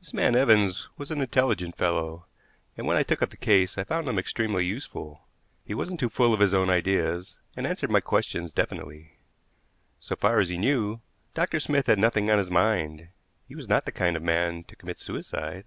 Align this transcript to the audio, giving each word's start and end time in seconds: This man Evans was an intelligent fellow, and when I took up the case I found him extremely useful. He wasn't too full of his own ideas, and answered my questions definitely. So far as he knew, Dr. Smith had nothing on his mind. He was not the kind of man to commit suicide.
This 0.00 0.14
man 0.14 0.34
Evans 0.34 0.88
was 0.96 1.10
an 1.10 1.20
intelligent 1.20 1.76
fellow, 1.76 2.24
and 2.78 2.86
when 2.86 2.96
I 2.96 3.02
took 3.02 3.20
up 3.20 3.28
the 3.28 3.36
case 3.36 3.76
I 3.76 3.84
found 3.84 4.08
him 4.08 4.18
extremely 4.18 4.64
useful. 4.64 5.28
He 5.66 5.74
wasn't 5.74 6.00
too 6.00 6.08
full 6.08 6.32
of 6.32 6.40
his 6.40 6.54
own 6.54 6.70
ideas, 6.70 7.38
and 7.54 7.66
answered 7.66 7.90
my 7.90 8.00
questions 8.00 8.54
definitely. 8.54 9.18
So 10.00 10.16
far 10.16 10.38
as 10.38 10.48
he 10.48 10.56
knew, 10.56 11.02
Dr. 11.34 11.60
Smith 11.60 11.88
had 11.88 11.98
nothing 11.98 12.30
on 12.30 12.38
his 12.38 12.48
mind. 12.50 13.08
He 13.46 13.54
was 13.54 13.68
not 13.68 13.84
the 13.84 13.92
kind 13.92 14.16
of 14.16 14.22
man 14.22 14.64
to 14.64 14.76
commit 14.76 14.98
suicide. 14.98 15.66